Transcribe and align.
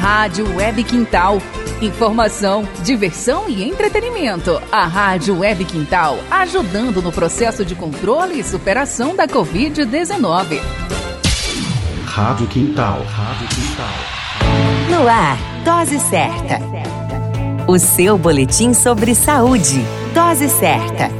Rádio 0.00 0.54
Web 0.54 0.84
Quintal. 0.84 1.38
Informação, 1.82 2.66
diversão 2.84 3.48
e 3.48 3.64
entretenimento. 3.68 4.62
A 4.70 4.86
Rádio 4.86 5.40
Web 5.40 5.64
Quintal, 5.64 6.18
ajudando 6.30 7.02
no 7.02 7.10
processo 7.10 7.64
de 7.64 7.74
controle 7.74 8.38
e 8.38 8.44
superação 8.44 9.16
da 9.16 9.26
Covid-19. 9.26 10.60
Rádio 12.04 12.46
Quintal. 12.46 13.02
Rádio 13.02 13.48
Quintal. 13.48 13.86
No 14.88 15.08
ar, 15.08 15.36
Dose 15.64 15.98
Certa. 15.98 16.60
O 17.66 17.76
seu 17.78 18.16
boletim 18.16 18.72
sobre 18.74 19.16
saúde. 19.16 19.84
Dose 20.14 20.48
Certa. 20.48 21.10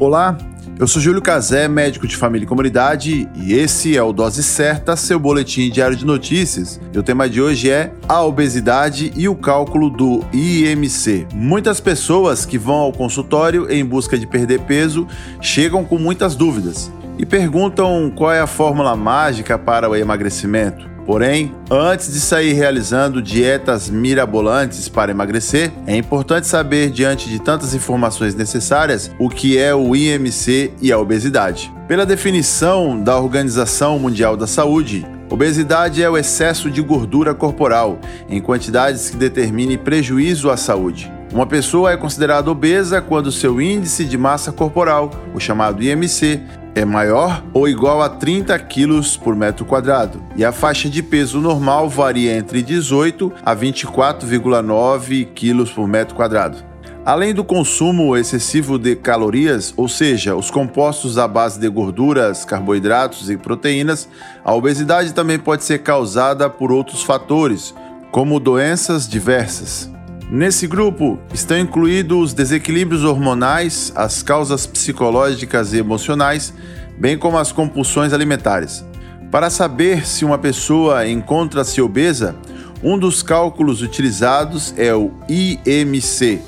Olá, 0.00 0.36
eu 0.78 0.86
sou 0.86 1.02
Júlio 1.02 1.20
Cazé, 1.20 1.66
médico 1.66 2.06
de 2.06 2.16
família 2.16 2.44
e 2.44 2.48
comunidade, 2.48 3.28
e 3.34 3.52
esse 3.52 3.96
é 3.96 4.02
o 4.02 4.12
Dose 4.12 4.44
Certa, 4.44 4.94
seu 4.94 5.18
boletim 5.18 5.68
diário 5.70 5.96
de 5.96 6.06
notícias. 6.06 6.80
E 6.92 6.98
o 6.98 7.02
tema 7.02 7.28
de 7.28 7.42
hoje 7.42 7.68
é 7.68 7.92
a 8.08 8.22
obesidade 8.22 9.12
e 9.16 9.28
o 9.28 9.34
cálculo 9.34 9.90
do 9.90 10.24
IMC. 10.32 11.26
Muitas 11.34 11.80
pessoas 11.80 12.46
que 12.46 12.56
vão 12.56 12.76
ao 12.76 12.92
consultório 12.92 13.68
em 13.68 13.84
busca 13.84 14.16
de 14.16 14.24
perder 14.24 14.60
peso 14.60 15.04
chegam 15.40 15.84
com 15.84 15.98
muitas 15.98 16.36
dúvidas 16.36 16.92
e 17.18 17.26
perguntam 17.26 18.10
qual 18.14 18.32
é 18.32 18.40
a 18.40 18.46
fórmula 18.46 18.94
mágica 18.94 19.58
para 19.58 19.90
o 19.90 19.96
emagrecimento. 19.96 20.88
Porém, 21.04 21.54
antes 21.70 22.12
de 22.12 22.20
sair 22.20 22.52
realizando 22.52 23.22
dietas 23.22 23.88
mirabolantes 23.88 24.90
para 24.90 25.10
emagrecer, 25.10 25.72
é 25.86 25.96
importante 25.96 26.46
saber, 26.46 26.90
diante 26.90 27.30
de 27.30 27.38
tantas 27.40 27.74
informações 27.74 28.34
necessárias, 28.34 29.10
o 29.18 29.30
que 29.30 29.56
é 29.56 29.74
o 29.74 29.96
IMC 29.96 30.74
e 30.82 30.92
a 30.92 30.98
obesidade. 30.98 31.72
Pela 31.88 32.04
definição 32.04 33.02
da 33.02 33.18
Organização 33.18 33.98
Mundial 33.98 34.36
da 34.36 34.46
Saúde, 34.46 35.06
Obesidade 35.30 36.02
é 36.02 36.08
o 36.08 36.16
excesso 36.16 36.70
de 36.70 36.80
gordura 36.80 37.34
corporal 37.34 37.98
em 38.30 38.40
quantidades 38.40 39.10
que 39.10 39.16
determine 39.16 39.76
prejuízo 39.76 40.50
à 40.50 40.56
saúde. 40.56 41.12
Uma 41.30 41.46
pessoa 41.46 41.92
é 41.92 41.96
considerada 41.98 42.50
obesa 42.50 43.02
quando 43.02 43.30
seu 43.30 43.60
índice 43.60 44.06
de 44.06 44.16
massa 44.16 44.50
corporal, 44.50 45.10
o 45.34 45.38
chamado 45.38 45.82
IMC, 45.82 46.40
é 46.78 46.84
maior 46.84 47.42
ou 47.52 47.68
igual 47.68 48.00
a 48.00 48.08
30 48.08 48.56
quilos 48.60 49.16
por 49.16 49.34
metro 49.34 49.64
quadrado, 49.64 50.22
e 50.36 50.44
a 50.44 50.52
faixa 50.52 50.88
de 50.88 51.02
peso 51.02 51.40
normal 51.40 51.88
varia 51.88 52.36
entre 52.36 52.62
18 52.62 53.32
a 53.44 53.54
24,9 53.54 55.26
quilos 55.34 55.72
por 55.72 55.88
metro 55.88 56.14
quadrado. 56.14 56.58
Além 57.04 57.34
do 57.34 57.42
consumo 57.42 58.16
excessivo 58.16 58.78
de 58.78 58.94
calorias, 58.94 59.74
ou 59.76 59.88
seja, 59.88 60.36
os 60.36 60.50
compostos 60.50 61.18
à 61.18 61.26
base 61.26 61.58
de 61.58 61.68
gorduras, 61.68 62.44
carboidratos 62.44 63.28
e 63.28 63.36
proteínas, 63.36 64.08
a 64.44 64.54
obesidade 64.54 65.12
também 65.14 65.38
pode 65.38 65.64
ser 65.64 65.78
causada 65.78 66.48
por 66.48 66.70
outros 66.70 67.02
fatores, 67.02 67.74
como 68.12 68.38
doenças 68.38 69.08
diversas. 69.08 69.90
Nesse 70.30 70.66
grupo 70.66 71.18
estão 71.32 71.58
incluídos 71.58 72.18
os 72.18 72.34
desequilíbrios 72.34 73.02
hormonais, 73.02 73.90
as 73.96 74.22
causas 74.22 74.66
psicológicas 74.66 75.72
e 75.72 75.78
emocionais, 75.78 76.52
bem 76.98 77.16
como 77.16 77.38
as 77.38 77.50
compulsões 77.50 78.12
alimentares. 78.12 78.84
Para 79.30 79.48
saber 79.48 80.06
se 80.06 80.26
uma 80.26 80.36
pessoa 80.36 81.08
encontra-se 81.08 81.80
obesa, 81.80 82.36
um 82.82 82.98
dos 82.98 83.22
cálculos 83.22 83.80
utilizados 83.80 84.74
é 84.76 84.94
o 84.94 85.12
IMC. 85.30 86.42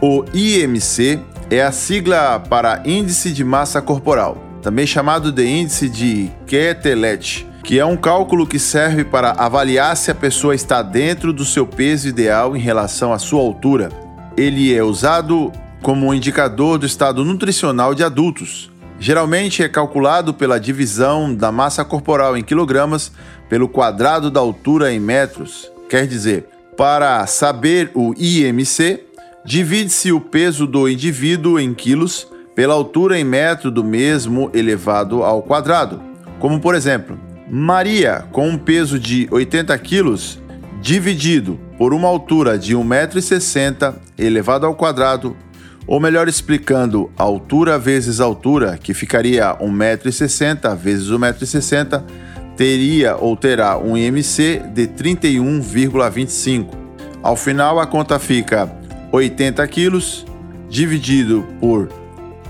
O 0.00 0.24
IMC 0.32 1.20
é 1.50 1.62
a 1.62 1.72
sigla 1.72 2.40
para 2.40 2.82
Índice 2.86 3.32
de 3.32 3.44
Massa 3.44 3.82
Corporal, 3.82 4.42
também 4.62 4.86
chamado 4.86 5.30
de 5.30 5.46
Índice 5.46 5.90
de 5.90 6.30
Quetelet 6.46 7.46
que 7.68 7.78
é 7.78 7.84
um 7.84 7.98
cálculo 7.98 8.46
que 8.46 8.58
serve 8.58 9.04
para 9.04 9.32
avaliar 9.32 9.94
se 9.94 10.10
a 10.10 10.14
pessoa 10.14 10.54
está 10.54 10.80
dentro 10.80 11.34
do 11.34 11.44
seu 11.44 11.66
peso 11.66 12.08
ideal 12.08 12.56
em 12.56 12.58
relação 12.58 13.12
à 13.12 13.18
sua 13.18 13.42
altura. 13.42 13.90
Ele 14.38 14.74
é 14.74 14.82
usado 14.82 15.52
como 15.82 16.06
um 16.06 16.14
indicador 16.14 16.78
do 16.78 16.86
estado 16.86 17.22
nutricional 17.26 17.94
de 17.94 18.02
adultos. 18.02 18.70
Geralmente 18.98 19.62
é 19.62 19.68
calculado 19.68 20.32
pela 20.32 20.58
divisão 20.58 21.34
da 21.34 21.52
massa 21.52 21.84
corporal 21.84 22.38
em 22.38 22.42
quilogramas 22.42 23.12
pelo 23.50 23.68
quadrado 23.68 24.30
da 24.30 24.40
altura 24.40 24.90
em 24.90 24.98
metros. 24.98 25.70
Quer 25.90 26.06
dizer, 26.06 26.46
para 26.74 27.26
saber 27.26 27.90
o 27.94 28.14
IMC, 28.16 29.04
divide-se 29.44 30.10
o 30.10 30.22
peso 30.22 30.66
do 30.66 30.88
indivíduo 30.88 31.60
em 31.60 31.74
quilos 31.74 32.26
pela 32.54 32.72
altura 32.72 33.18
em 33.18 33.24
metro 33.24 33.70
do 33.70 33.84
mesmo 33.84 34.50
elevado 34.54 35.22
ao 35.22 35.42
quadrado. 35.42 36.00
Como 36.38 36.60
por 36.60 36.74
exemplo, 36.74 37.27
Maria, 37.50 38.26
com 38.30 38.48
um 38.48 38.58
peso 38.58 38.98
de 38.98 39.26
80 39.30 39.76
quilos, 39.78 40.38
dividido 40.82 41.58
por 41.78 41.94
uma 41.94 42.06
altura 42.06 42.58
de 42.58 42.76
1,60m 42.76 43.94
elevado 44.18 44.66
ao 44.66 44.74
quadrado, 44.74 45.36
ou 45.86 45.98
melhor 45.98 46.28
explicando, 46.28 47.10
altura 47.16 47.78
vezes 47.78 48.20
altura, 48.20 48.76
que 48.76 48.92
ficaria 48.92 49.56
1,60m 49.56 50.76
vezes 50.76 51.08
1,60m, 51.08 52.02
teria 52.54 53.16
ou 53.16 53.34
terá 53.34 53.78
um 53.78 53.96
IMC 53.96 54.62
de 54.74 54.86
31,25. 54.88 56.68
Ao 57.22 57.34
final, 57.34 57.80
a 57.80 57.86
conta 57.86 58.18
fica 58.18 58.70
80 59.10 59.66
quilos 59.68 60.26
dividido 60.68 61.46
por 61.58 61.88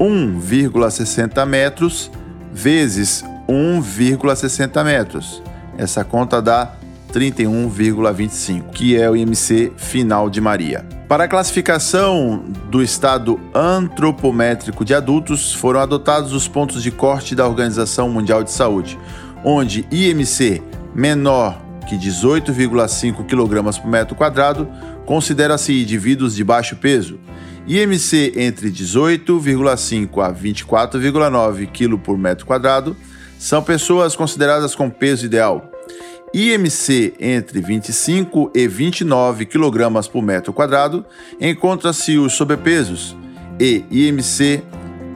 1,60 0.01 1.47
metros 1.47 2.11
vezes 2.53 3.25
1,60 3.49 4.85
metros. 4.85 5.43
Essa 5.77 6.05
conta 6.05 6.43
dá 6.43 6.73
31,25, 7.13 8.71
que 8.71 8.97
é 8.97 9.09
o 9.09 9.17
IMC 9.17 9.73
final 9.77 10.29
de 10.29 10.41
Maria. 10.41 10.85
Para 11.09 11.25
a 11.25 11.29
classificação 11.29 12.45
do 12.71 12.83
estado 12.83 13.41
antropométrico 13.55 14.85
de 14.85 14.95
adultos, 14.95 15.55
foram 15.55 15.81
adotados 15.81 16.33
os 16.33 16.47
pontos 16.47 16.83
de 16.83 16.91
corte 16.91 17.35
da 17.35 17.49
Organização 17.49 18.11
Mundial 18.11 18.45
de 18.45 18.51
Saúde, 18.51 18.99
onde 19.43 19.87
IMC 19.91 20.63
menor 20.95 21.63
que 21.89 21.97
18,5 21.97 23.25
kg 23.25 23.81
por 23.81 23.89
metro 23.89 24.15
quadrado 24.15 24.69
considera-se 25.07 25.73
indivíduos 25.81 26.35
de 26.35 26.45
baixo 26.45 26.77
peso. 26.77 27.19
IMC 27.67 28.35
entre 28.37 28.71
18,5 28.71 30.23
a 30.23 30.33
24,9 30.33 31.67
kg 31.69 31.99
por 31.99 32.19
metro 32.19 32.45
quadrado 32.45 32.95
são 33.39 33.63
pessoas 33.63 34.17
consideradas 34.17 34.75
com 34.75 34.91
peso 34.91 35.25
ideal. 35.25 35.71
IMC 36.35 37.15
entre 37.19 37.61
25 37.61 38.51
e 38.55 38.69
29 38.69 39.47
kg 39.47 40.09
por 40.11 40.23
metro 40.23 40.53
quadrado, 40.53 41.05
encontra-se 41.41 42.19
os 42.19 42.35
sobrepesos 42.35 43.17
e 43.59 43.85
IMC 43.91 44.63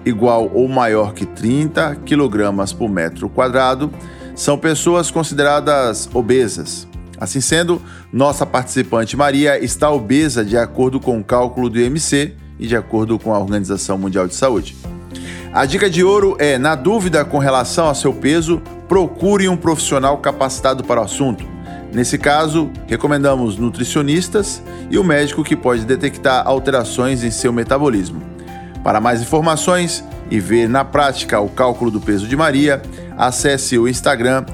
igual 0.04 0.50
ou 0.54 0.66
maior 0.68 1.12
que 1.12 1.26
30 1.26 1.96
kg 1.96 2.74
por 2.76 2.88
metro 2.88 3.28
quadrado, 3.28 3.92
são 4.34 4.58
pessoas 4.58 5.10
consideradas 5.10 6.08
obesas. 6.12 6.88
Assim 7.18 7.40
sendo, 7.40 7.80
nossa 8.12 8.44
participante 8.44 9.16
Maria 9.16 9.62
está 9.62 9.90
obesa 9.90 10.44
de 10.44 10.56
acordo 10.56 10.98
com 10.98 11.20
o 11.20 11.24
cálculo 11.24 11.68
do 11.68 11.78
IMC 11.78 12.34
e 12.58 12.66
de 12.66 12.74
acordo 12.74 13.18
com 13.18 13.32
a 13.32 13.38
Organização 13.38 13.96
Mundial 13.96 14.26
de 14.26 14.34
Saúde. 14.34 14.74
A 15.52 15.66
dica 15.66 15.90
de 15.90 16.02
ouro 16.02 16.34
é: 16.38 16.56
na 16.56 16.74
dúvida 16.74 17.24
com 17.26 17.38
relação 17.38 17.86
ao 17.86 17.94
seu 17.94 18.14
peso, 18.14 18.62
procure 18.88 19.48
um 19.48 19.56
profissional 19.56 20.16
capacitado 20.16 20.82
para 20.82 21.00
o 21.00 21.04
assunto. 21.04 21.44
Nesse 21.92 22.16
caso, 22.16 22.70
recomendamos 22.86 23.58
nutricionistas 23.58 24.62
e 24.90 24.98
o 24.98 25.04
médico 25.04 25.44
que 25.44 25.54
pode 25.54 25.84
detectar 25.84 26.46
alterações 26.46 27.22
em 27.22 27.30
seu 27.30 27.52
metabolismo. 27.52 28.22
Para 28.82 28.98
mais 28.98 29.20
informações 29.20 30.02
e 30.30 30.40
ver 30.40 30.70
na 30.70 30.86
prática 30.86 31.38
o 31.38 31.50
cálculo 31.50 31.90
do 31.90 32.00
peso 32.00 32.26
de 32.26 32.34
Maria, 32.34 32.80
acesse 33.18 33.78
o 33.78 33.86
Instagram 33.86 34.46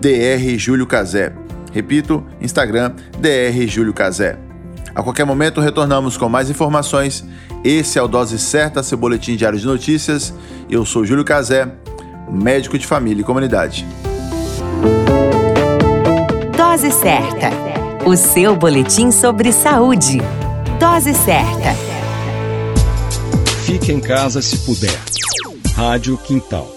Dr. 0.00 0.58
Júlio 0.58 0.86
Cazé. 0.86 1.32
Repito, 1.72 2.22
Instagram 2.42 2.92
Dr. 3.18 4.45
A 4.96 5.02
qualquer 5.02 5.26
momento 5.26 5.60
retornamos 5.60 6.16
com 6.16 6.26
mais 6.26 6.48
informações 6.48 7.22
esse 7.68 7.98
é 7.98 8.02
o 8.02 8.06
Dose 8.06 8.38
Certa, 8.38 8.80
seu 8.80 8.96
boletim 8.96 9.34
diário 9.34 9.58
de 9.58 9.66
notícias. 9.66 10.32
Eu 10.70 10.86
sou 10.86 11.04
Júlio 11.04 11.24
Cazé, 11.24 11.68
médico 12.30 12.78
de 12.78 12.86
família 12.86 13.22
e 13.22 13.24
comunidade. 13.24 13.84
Dose 16.56 16.92
Certa, 16.92 17.50
o 18.06 18.16
seu 18.16 18.54
boletim 18.54 19.10
sobre 19.10 19.52
saúde. 19.52 20.22
Dose 20.78 21.12
Certa. 21.12 21.74
Fique 23.64 23.92
em 23.92 23.98
casa 23.98 24.40
se 24.40 24.58
puder. 24.58 24.96
Rádio 25.74 26.16
Quintal 26.18 26.75